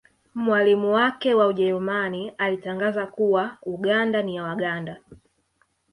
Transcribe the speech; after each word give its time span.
Mwalimu 0.35 0.93
wake 0.93 1.33
wa 1.33 1.47
Ujerumani 1.47 2.29
alitangaza 2.37 3.07
kuwa 3.07 3.57
Uganda 3.63 4.21
ni 4.21 4.35
ya 4.35 4.43
Waganda 4.43 4.97